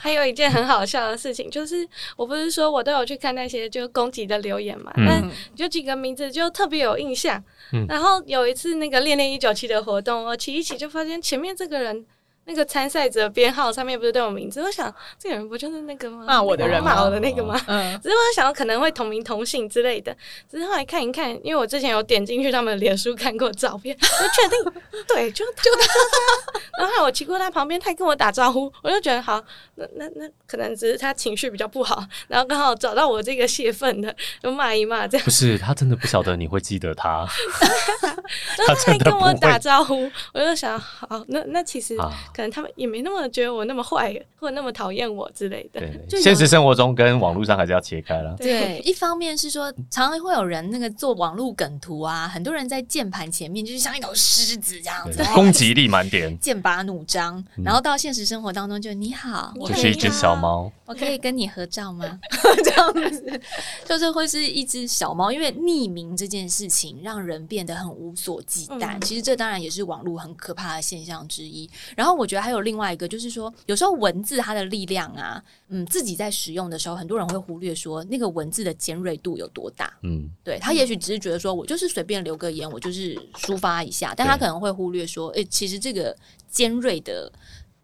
[0.00, 5.22] 还有一件很好笑的事情，就是我不是说我都有去看那些就攻击的留言嘛，但
[5.56, 7.42] 有几个名字就特别有印象。
[7.88, 12.06] 然后有一次那个恋恋一九七的活动，我骑一起就发现前面这个人。
[12.44, 14.60] 那个参赛者编号上面不是都有名字？
[14.60, 16.24] 我想这个人不就是那个吗？
[16.26, 17.60] 骂我的人，骂我的那个吗？
[17.68, 20.16] 嗯，只是我想到可能会同名同姓之类的。
[20.50, 25.86] 只是后来看一看，因为我之前有点进去他们的脸书看过照片，就确定对，就就他。
[26.82, 29.40] 然后我骑过他旁边，他跟我打招呼，我就觉得好，
[29.76, 35.24] 那那那可能只是他情绪比较不好，然后刚好找到我这个泄愤的，就骂一骂这样。
[35.24, 37.24] 不是他真的不晓得你会记得他，
[38.66, 41.96] 他还跟我打招呼，我就想好，那那其实。
[42.34, 45.80] 可能他们也没那么觉得我那么坏，或者那么讨厌我之类的。
[46.08, 48.34] 对，现实生活中跟网络上还是要切开了。
[48.38, 57.42] 对，一方面是说，常常会有人那个做网络梗图啊，很多人在键盘前面就是像一头狮子这样子，攻击力满点，剑拔弩张。
[57.64, 62.18] 然后到现实生活当中就你好，我是一只小猫，我可以跟你合照吗？
[62.64, 63.40] 这样子，
[63.84, 69.00] 就是会是一只小猫，因为匿名这件事情让人变得很无所忌惮。
[69.00, 71.68] 其实这当然也是网络很可怕的现象之一。
[71.96, 79.92] 然后我觉得还有另外一个，就是说，有时候文字它的力量啊，嗯，自己在使用的时候，很多人会忽略说那个文字的尖锐度有多大。
[80.02, 86.16] 嗯，对他也许只是觉得说我就是随便留个言，我就是抒发一下，但他可能会忽略说，哎，其实这个
[86.50, 87.30] 尖锐的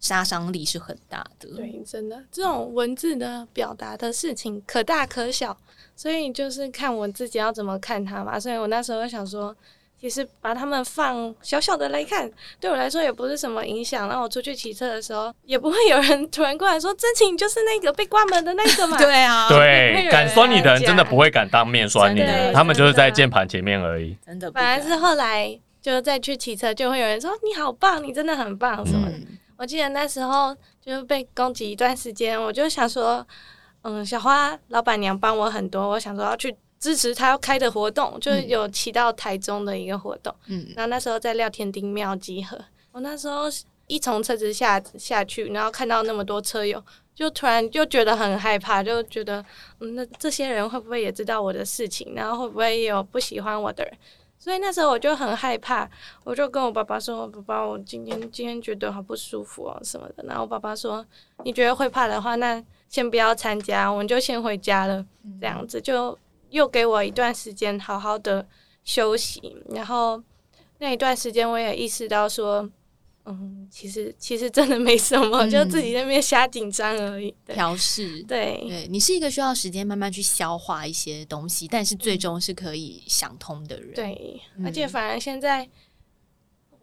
[0.00, 1.48] 杀伤力是很大的。
[1.56, 5.56] 对，真的，这种文字的表达的事情可大可小，
[5.96, 8.38] 所以就是看我自己要怎么看它嘛。
[8.38, 9.56] 所以我那时候想说。
[10.00, 12.30] 其实把他们放小小的来看，
[12.60, 14.08] 对我来说也不是什么影响。
[14.08, 18.96] 让我出去骑车的时候，也不会有人突然过来说：“真情就是那个被关门的那个嘛。
[19.02, 24.16] ”对啊， 对，敢酸你的人真的不会敢当面酸你的，他们就是在键盘前面而已。
[24.24, 29.14] 真的，本来是后来就再去骑车，就会有人说：“你好棒，你真的很棒。”什么的。
[29.56, 33.26] 我记得那时候就被攻击一段时间，我就想说
[33.82, 40.34] ：“嗯，小花老板娘帮我很多，我想说要去。”支持他要开的活动，就是有骑到台中的一个活动。
[40.46, 42.58] 嗯，然后那时候在廖天丁庙集合，
[42.92, 43.44] 我那时候
[43.86, 46.82] 一从车子下下去，然后看到那么多车友，
[47.14, 49.44] 就突然就觉得很害怕，就觉得
[49.80, 52.12] 嗯，那这些人会不会也知道我的事情？
[52.14, 53.92] 然后会不会有不喜欢我的人？
[54.38, 55.90] 所以那时候我就很害怕，
[56.22, 61.04] 我就跟我爸爸说：“爸爸，我今天今天觉得好不舒服哦什么的。”然后我爸爸说
[61.44, 65.04] ：“你觉得会怕的话，那先不要参加，我们就先回家了。”
[65.40, 66.16] 这样子就。
[66.50, 68.46] 又给我一段时间好好的
[68.84, 70.22] 休息，然后
[70.78, 72.68] 那一段时间我也意识到说，
[73.24, 77.34] 嗯，其实其实真的没什么，就自己那边瞎紧张而已。
[77.46, 83.94] 调试，对，对你是一个需要时间慢慢去消化一些东西，但是最终是可以想通的人。
[83.94, 85.68] 对，而且反而现在。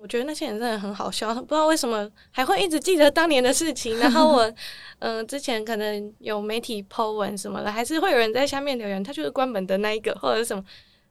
[0.05, 3.97] 我觉得那些人真的很好笑，不知道为什么还会一直记得当年的事情。
[3.97, 4.53] 然后我，
[4.99, 10.63] 嗯，之前可能有媒体 po 文什么的，还是会有人在下面留言，他就是关门的那一个，或者什么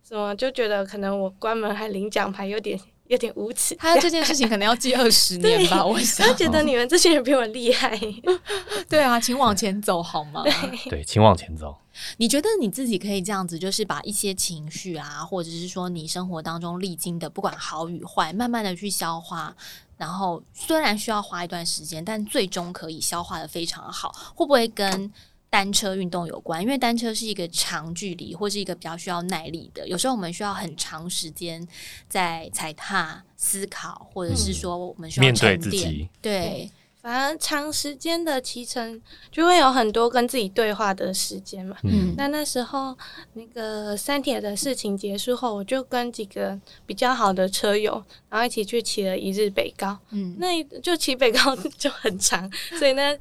[0.08, 3.74] 什么，就觉得可能我关门还领奖牌，有点有点无耻。
[3.76, 6.26] 他这件事情可能要记二十 年吧，我想。
[6.26, 7.98] 他觉得你们这些人比我厉害。
[8.88, 10.42] 对啊，请往前走好吗？
[10.88, 11.76] 对，请往前走。
[12.16, 19.54] 你觉得你自己可以这样子，就是把一些情绪啊，或者是说你生活当中历经的，不管好与坏，慢慢的去消化，
[19.96, 24.12] 然后虽然需要花一段时间，但最终可以消化的非常好。
[24.34, 25.12] 会不会跟
[25.54, 26.60] 单车运动有关？
[26.60, 29.86] 因为单车是一个长距离，或是一个比较需要耐力的。
[29.86, 31.64] 有时候我们需要很长时间
[32.08, 36.08] 在踩踏、思考，或者是说我们需要面对自己。
[36.20, 36.68] 对。
[37.00, 38.98] 反而长时间的骑乘
[39.30, 41.76] 就会有很多跟自己对话的时间嘛。
[41.84, 42.96] 嗯，那那时候
[43.34, 49.98] 那个三铁的事情结束后，我就跟几个比较好的车友，然后一起去骑了一日北高。
[50.10, 53.14] 嗯，那就骑北高 就很长，所以那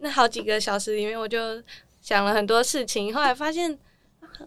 [0.00, 1.62] 那好几个小时里面，我就
[2.02, 3.14] 想了很多事情。
[3.14, 3.78] 后来发现。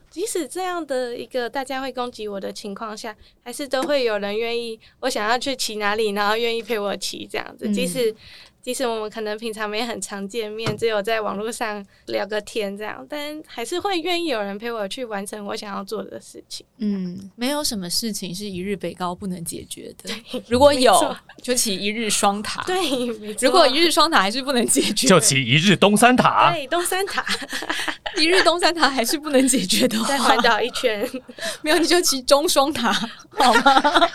[0.09, 7.69] 即使这样的一个大家会攻击我的情况下，还是都会有人愿意我想要去骑哪里，然后愿意陪我骑这样子。
[7.71, 8.15] 即使
[8.63, 16.65] 即使我们可能平常没很常见面，只有在网络上聊个天这样，但还是会愿意有人陪我去完成我想要做的事情。
[16.77, 20.09] 嗯，没有什么事情是一日北高不能解决的。
[20.47, 22.63] 如果有，就起一日双塔。
[22.65, 23.05] 对，
[23.41, 26.53] 如果一日双塔还是不能解决，就起一日东三塔。
[26.53, 27.21] 对，东三塔。
[28.17, 31.07] 一日东山塔还是不能解决的，再环岛一圈，
[31.61, 32.91] 没有你就骑中双塔
[33.31, 34.09] 好吗？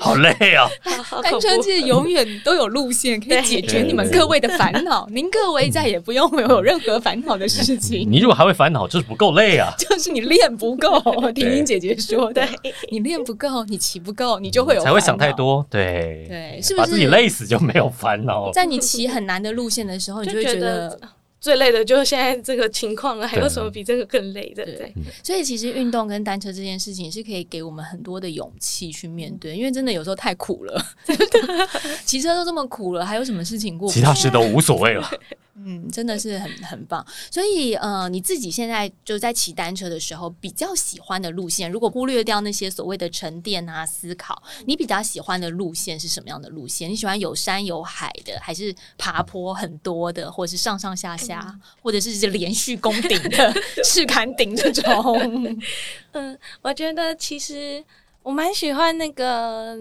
[0.00, 0.68] 好累啊！
[1.22, 8.06] 单车界永远都有路线可以解决你们各位的烦恼，您各位再也不用有任何烦恼的事情。
[8.10, 9.72] 你如果还会烦恼，就是不够累啊！
[9.78, 11.00] 就是你练不够。
[11.32, 12.46] 婷婷姐姐说的，
[12.90, 15.64] 你练不够，你骑不够，你就会有才会想太多。
[15.70, 18.50] 对对，是不是把自己累死就没有烦恼？
[18.52, 20.98] 在你骑很难的路线的时候，你就会觉得。
[21.44, 24.64] 最累的就是现在这个情况了，还有什么比这个更累的？
[24.64, 24.90] 对，
[25.22, 30.82] 所以其实运动跟单车这件事情是可以给我们很多的勇气去面对，因为真的有时候太苦了，
[32.06, 33.90] 骑车都这么苦了，还有什么事情过？
[33.90, 35.06] 其他事都无所谓了。
[35.56, 37.04] 嗯，真的是很 很棒。
[37.30, 46.90] 所以呃，你自己现在就在骑单车的时候，比较喜欢的路线，如果忽略掉那些所谓的沉淀啊、思考，你比较喜欢的路线是什么样的路线？
[46.90, 55.60] 你喜欢有山有海的，还是爬坡很多的，或者是上上下下，或者是连续攻顶的 赤坎顶这种？
[56.12, 57.84] 嗯，我觉得其实。
[58.24, 59.76] 我蛮喜欢那个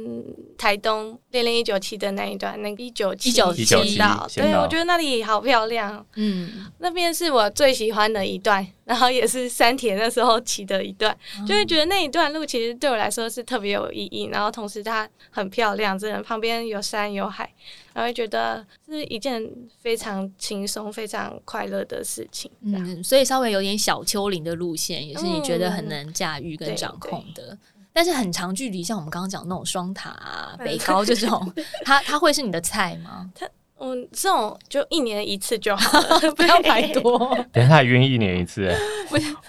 [0.57, 6.05] 台东零零一九七的那一段，那个一九七七道，对我觉得那里好漂亮。
[6.15, 17.49] 嗯，那边是我最喜欢的一段，然后也是山田那时候骑的一段，就会觉得那一段路其实对我来说是特别有意义，然后同时它很漂亮，真的旁边有山有海，
[17.93, 19.41] 然后觉得是一件
[19.79, 22.51] 非常轻松、非常快乐的事情。
[22.61, 27.57] 嗯，所以稍微有点小丘陵的路线，也是你觉得很能驾驭跟掌控的。
[27.93, 31.53] 但是很长距离，像我们刚刚讲那种双塔、啊、北高这种，
[31.85, 33.29] 它它会是你的菜吗？
[33.39, 33.47] 它
[33.79, 37.19] 嗯，这种就一年一次就好了， 不要排多。
[37.51, 38.73] 等下还约一年一次，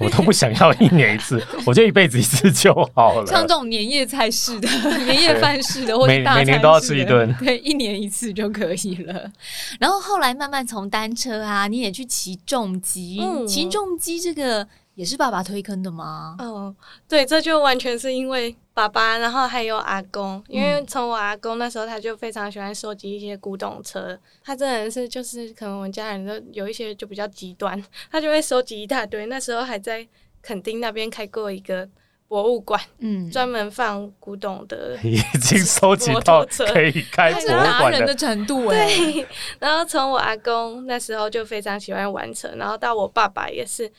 [0.01, 3.27] 我都不想要一年一次，我就一辈子一次就好了。
[3.27, 4.69] 像这种年夜菜式的、
[5.05, 9.31] 年夜饭式的，或者每年都要吃一顿，对，一年一次就可以了。
[9.79, 14.67] 然后后来慢慢从单车啊，你也去骑重机，骑重机这个。
[14.95, 16.37] 也是爸爸推坑的吗？
[16.39, 16.75] 哦，
[17.09, 29.27] 对，这就完全是因为爸爸，然后还有阿公，因为从我阿公那时候他就非常喜欢收集一些古董车，他真的是就是可能我们家人都有一些就比较极端，他就会收集一大堆。
[29.27, 30.07] 那时候还在
[30.41, 31.89] 垦丁那边开过一个
[32.29, 38.87] 博物馆，嗯，专门放古董的，已经收集到可以开博物馆的程度哎。
[38.87, 39.27] 对，
[39.59, 43.91] 然后从我阿公那时候就非常喜欢玩车，然后到我爸爸也是。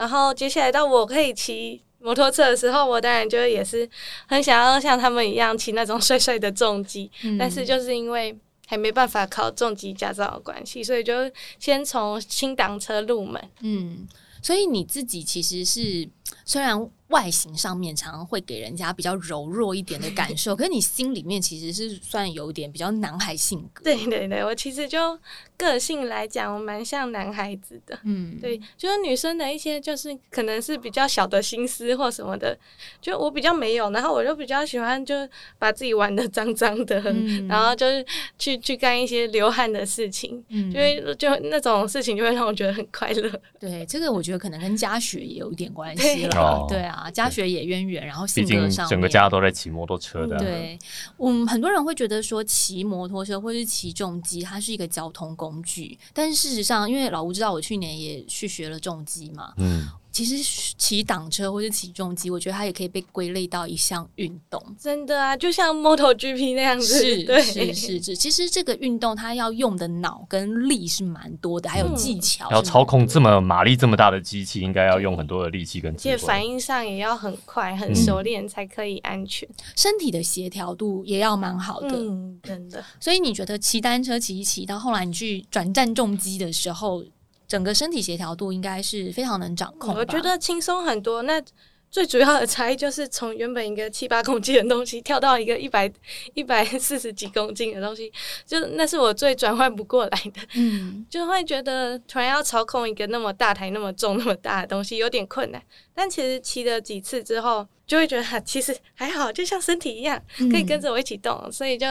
[0.00, 3.86] 然后接下来到我可以骑摩托车的时候，我当然就也是
[4.26, 8.34] 很想要像他们一样骑那种帅帅的重机，但是就是因为
[8.66, 11.12] 还没办法考重机驾照的关系，所以就
[11.58, 13.38] 先从轻档车入门。
[13.60, 14.08] 嗯，
[14.40, 16.08] 所以你自己其实是
[16.46, 16.90] 虽然。
[17.10, 23.82] 外形上面常常会给人家比较柔弱一点的感受， 可是你心里面其实是算有点比较男孩性格。
[23.82, 25.18] 对对对，我其实就
[25.60, 27.98] 个性来讲，我蛮像男孩子的。
[28.04, 32.56] 嗯，对，就是女生的一些就是可能是比较小的心思或什么的，
[33.00, 37.00] 就我比较没有，然后我就比较喜欢就把自己玩的脏脏的，
[37.48, 38.04] 然后就是
[38.38, 43.30] 去去干一些流汗的事情，嗯因为就那种事情就会让我觉得很快乐。
[43.58, 46.66] 对，这个我觉得可能跟家学也有一点关系了。
[46.68, 46.90] 对啊。
[47.00, 50.36] 啊，家学也渊源，然后性格上，整个家都在骑摩托车的。
[50.38, 50.78] 对，
[51.18, 59.88] 嗯，很多人会觉得说骑摩托车或是骑重机，它是一个交通工具，但是事实上，因为老吴知道我去年也去学了重机嘛，嗯。
[60.12, 64.60] 其实骑挡车或者骑重机，我觉得它也可以被归类到一项运动。
[64.78, 66.86] 真的啊，就像 MotoGP 那样子。
[66.86, 72.50] 是是是是，其实这个运动它要用的脑跟力是蛮多的，还有技巧。
[72.50, 75.96] 要操控这么马力这么大的机器，应该要用很多的力气跟。
[75.96, 79.48] 且反应上也要很快、很熟练才可以安全。
[79.76, 81.88] 身体的协调度也要蛮好的。
[81.92, 82.84] 嗯，真的。
[82.98, 87.04] 所以你觉得骑单车骑一骑，到后来你去转战重机的时候？
[87.50, 89.92] 整个身体协调度应该是非常能掌控。
[89.96, 91.22] 我觉得轻松很多。
[91.22, 91.42] 那
[91.90, 95.92] 最主要的差异就是从原本一个七八公斤的东西跳到一个一百
[96.34, 98.12] 一百四十几公斤的东西，
[98.46, 100.40] 就那是我最转换不过来的。
[100.54, 105.60] 嗯，就会觉得突然要操控一个那么大台、那么重、那么大的东西有点困难。
[105.92, 110.22] 但其实骑了几次之后，就会觉得其实还好，就像身体一样，
[110.52, 111.50] 可以跟着我一起动。
[111.50, 111.88] 所以就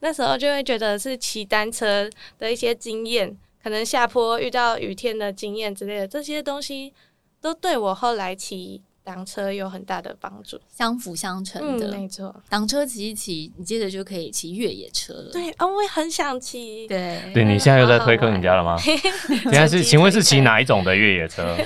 [0.00, 2.08] 那时候就会觉得是骑单车
[2.38, 6.92] 的一些经验，可能下坡遇到雨天的经验之类的，这些东西
[7.40, 8.82] 都对我后来骑。
[9.08, 12.34] 挡车有很大的帮助，相辅相成的，没错。
[12.50, 15.30] 挡车骑一骑，你接着就可以骑越野车了。
[15.32, 16.86] 对啊，我也很想骑。
[16.86, 18.76] 对，对你现在又在推坑人家了吗？
[18.76, 21.56] 现在是，请问是骑哪一种的越野车？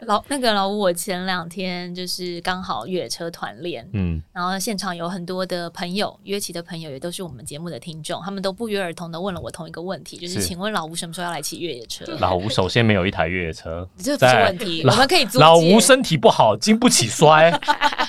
[0.00, 12.04] 老那个老吴，我前两天就是刚好越野车团练，嗯，然后现场有很多的朋友约骑的朋友，也都是我们节目的听众，他们都不约而同的问了我同一个问题，就是请问老吴什么时候要来骑越野车？
[12.18, 15.38] 老吴首先没有一台越野车，这不是问题，我们可以租。
[15.38, 17.52] 老吴身体不好，经不起摔，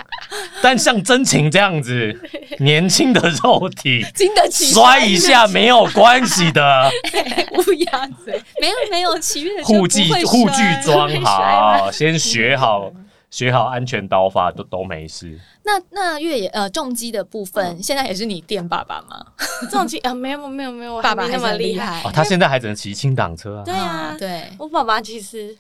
[0.62, 2.20] 但像真情这样子
[2.60, 6.90] 年轻的肉体，经得起摔一下没有关系的。
[7.54, 11.92] 乌鸦嘴，没有没有骑越护具护具装好。
[11.92, 12.92] 先学好，
[13.30, 15.38] 学好安全刀法都都没事。
[15.64, 19.24] 那那越野呃重机的部分，现在也是你电爸爸吗？
[19.70, 22.02] 重机啊，没有没有没有，爸爸那么厉害。
[22.04, 23.64] 哦，他现在还只能骑轻档车啊。
[23.64, 25.56] 对啊，对我爸爸其实。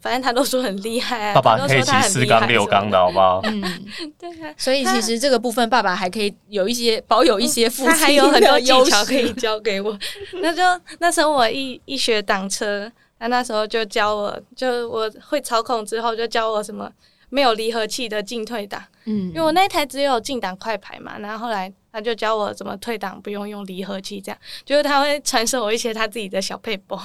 [0.00, 3.40] 反正他都说很厉害啊，爸爸可以骑四缸六缸的好不好？
[3.44, 3.62] 嗯，
[4.18, 9.98] 对啊，所以其实这个部分爸爸还可以有一些保有一些 父亲，还有很多技巧可以教给我。
[10.42, 10.62] 那就
[10.98, 16.90] 那时候我一一学挡车，他那时候就教我，就我会操控之后就教我什么
[17.30, 18.82] 没有离合器的进退档。
[19.06, 27.00] 嗯，因为我那台只有进档快排嘛，然后后来他就教我怎么退档不用用离合器，这样就是他会传授我一些他自己的小配博，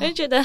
[0.00, 0.44] 我就觉得。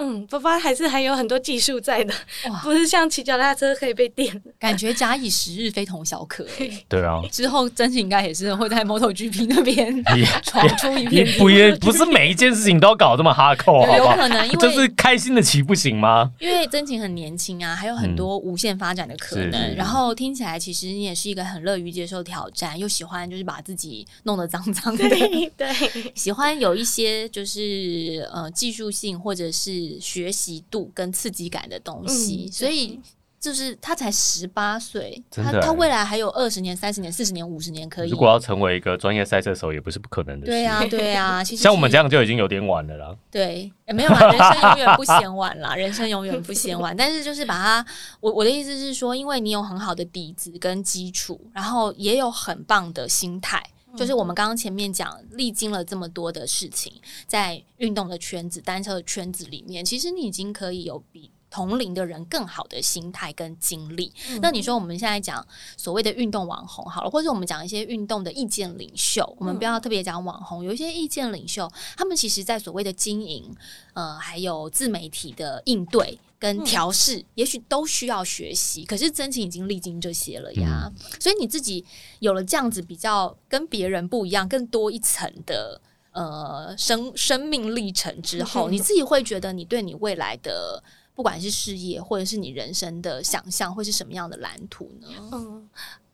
[0.00, 2.14] 嗯，爸爸还是还有很多技术在的，
[2.62, 4.40] 不是像骑脚踏车可以被电。
[4.58, 6.46] 感觉假以时日，非同小可。
[6.88, 10.04] 对啊，之后真情应该也是会在 MotoGP 那边
[10.44, 11.26] 闯出一片。
[11.38, 16.30] 不也不是每一件事情都要搞这么哈扣，有可能因为就是开心的骑不行吗？
[16.38, 19.74] 因为真情很年轻啊，还有很多无限发展的可能。
[19.74, 25.08] 然后听起来，其实你也是一个很乐于接受挑战，又喜欢就是把自己弄得脏脏的。
[25.56, 25.68] 对，
[26.14, 29.87] 喜欢有一些就是呃技术性或者是。
[30.00, 32.98] 学习度跟刺激感的东西，所以
[33.40, 38.10] 就是他才十八岁，他他未来还有二十年、三十年、四十年、五十年可以。
[38.10, 40.46] 如果要成为一个专业赛车手，也不是不可能的。
[40.46, 43.16] 对呀，对呀， 其实像我们这样就已经有点晚了啦。
[43.30, 46.96] 对，没有啊，人生永远不嫌晚啦， 人生永远不嫌晚。
[46.96, 47.86] 但是就是把它，
[48.18, 53.62] 我我的意思是说，因为你有很好的底子跟基础，然后也有很棒的心态。
[53.98, 56.92] 就是我们刚刚前面讲，历经了这么多的事情，
[57.26, 64.12] 在运动的圈子、单车的圈子里面，其实你已经可以有比同龄的人更好的心态跟经历。
[64.40, 65.46] 那你说我们现在讲
[65.76, 73.54] 所谓的运动网红好了，或者我们讲一些运动的意见领袖，我们不要特别讲网红，有一些意见领袖，他们其实在所谓的经营，
[73.94, 76.18] 呃，还有自媒体的应对。
[76.40, 78.84] 跟调试，也许都需要学习。
[78.84, 80.88] 可是真情已经历经这些了呀，
[81.18, 81.84] 所以你自己
[82.20, 85.80] 有了这样子比较跟别人不一样、更多一层的
[86.12, 90.80] 呃生生命历程之后，你自己会觉得你对你未来的
[91.18, 95.08] 不管是事业或者是你人生的想象会是什么样的蓝图呢？
[95.32, 95.68] 嗯，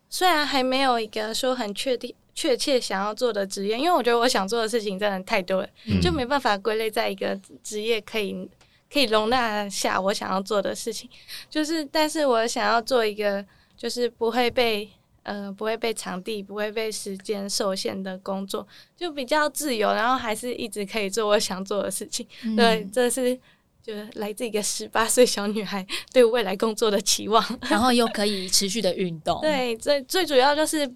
[0.09, 5.69] 虽然还没有一个说很确定、确切想要做的职业，因为我觉得我想做的事情真的太多了，
[6.01, 8.49] 就没办法归类在一个职业可以。
[8.87, 11.09] 可以容纳下我想要做的事情，
[11.49, 13.43] 就是，但是我想要做一个，
[13.75, 14.87] 就是不会被，
[15.23, 22.25] 呃，不会被场地、不会被时间受限的工作，就比较自由，然后还是一直可以做我想做的事情。
[22.55, 23.37] 对，这是
[23.85, 29.39] 就是来自一个十八岁小女孩对未来工作的期望， 然后又可以持续的运动。
[29.41, 30.91] 对，最最主要就是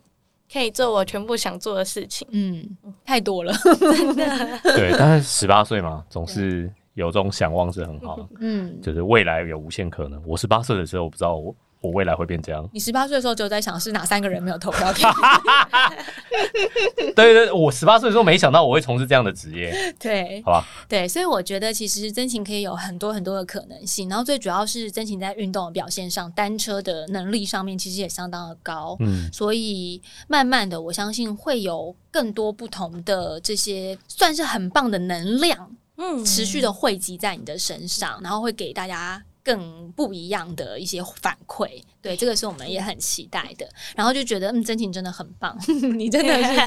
[0.52, 2.28] 可以做我全部想做的事情。
[2.32, 2.68] 嗯，
[3.06, 4.60] 太多了，真的。
[4.76, 6.72] 对，但是十八岁嘛，总是。
[6.96, 10.22] 有这种想望是很好，嗯，就是未来有无限可能。
[10.28, 12.68] 我十八岁的时候，我不知道我我未来会变这样。
[12.74, 14.94] 你十八岁的时候就在想是哪三个人没有投票
[17.16, 19.74] 对对，我十八岁的时候没想到我会从事这样的职业。
[20.00, 20.66] 对，好吧。
[20.88, 24.10] 对，所以我觉得其实真情可以有很多很多的可能性。
[24.10, 28.96] 然后最主要是真情在运动的表现上，单车的能力上面其实也相当的高。
[29.00, 35.76] 嗯，所以慢慢的，我相信会有更多不同的这些算是很棒的能量。
[36.02, 41.82] 嗯，持续的汇集在你的身上，然后会给大家更不一样的一些反馈。
[42.02, 43.68] 对，这个是我们也很期待的。
[43.96, 45.58] 然后就觉得，嗯，真情真的很棒，
[45.98, 46.60] 你真的是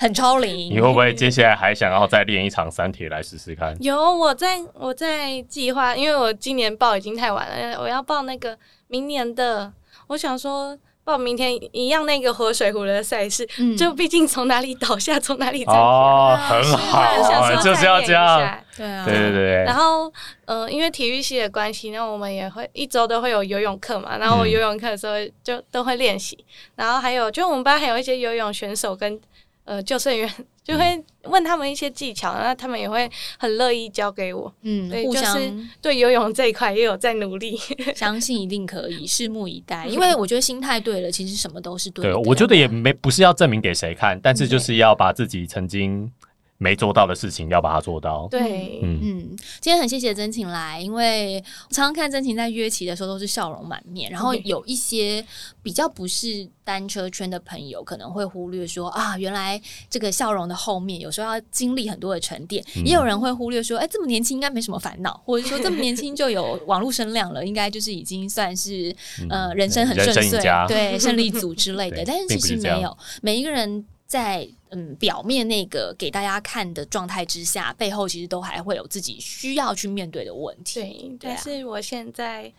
[0.00, 0.70] 很超龄。
[0.70, 3.76] 你会不会接下来还想要再练一场三铁来试试看？
[3.82, 9.72] 有，我在我在计划，因为我今年报已经太晚了，我要报那个明年的。
[10.08, 10.78] 我想说。
[11.06, 13.46] 报明天一样那个活水湖的赛事，
[13.78, 19.64] 就毕竟从哪里倒下从哪里站起来，哦，很好，就是要这样，对啊，对对对。
[19.64, 20.12] 然后，
[20.46, 26.44] 呃，因为体育系的关系，那我们也会一周都会有游泳课嘛，然后我游泳课的时候就都会练习，
[26.74, 29.20] 然后还有就我们班还有一些游泳选手跟。
[29.66, 30.26] 呃，救生员
[30.64, 33.08] 就会问他们一些技巧，那他们也会
[33.38, 34.52] 很乐意教给我。
[34.62, 35.38] 嗯，互相
[35.82, 37.58] 对游泳这一块也有在努力，
[37.94, 39.86] 相信一定可以，拭目以待。
[39.90, 42.04] 因为我觉得心态对了，其实什么都是对。
[42.04, 46.10] 对，我觉得也没不是要证明给谁看，但是就是要把自己曾经。
[46.58, 48.28] 没做到的事情要把它做到。
[48.30, 49.00] 对，嗯。
[49.02, 55.24] 嗯，今天很谢谢真情来，因为常常看真情在约骑的时候都是笑容满面，然后有一些
[55.62, 68.94] 比较不是单车圈的朋友可能会忽略说啊，原来这个笑容的后面有时候要经历很多的沉淀，也有人会忽略说，哎，这么年轻应该没什么烦恼，或者说这么年轻就有网络声量了，应该就是已经算是
[69.28, 73.84] 呃人生很顺遂，对胜利组之类的， 但是其实没有，每一个人。
[74.06, 81.16] 在嗯表面那个给大家看的状态之下，背后其实都还会有自己需要去面对的问题。
[81.18, 82.52] 对，但是我现在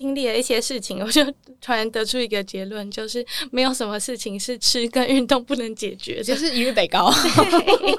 [0.00, 1.22] 经历了一些事情， 我就
[1.60, 7.12] 突然得出一个结论，就是没有什么事情是吃跟运动不能解决，就是一日北高，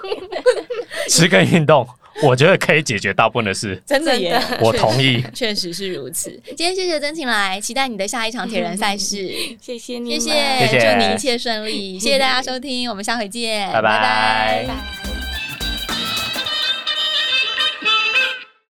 [1.07, 1.87] 吃跟运动。
[2.23, 6.29] 我觉得可以解决大部分的事，真的耶，我同意，确实是如此。
[6.47, 9.31] 今天谢谢真情来，期待你的下一场铁人赛事。
[9.61, 11.97] 谢谢你，谢谢，祝你一切顺利。
[11.99, 15.20] 谢谢大家收听，我们下回见，拜拜。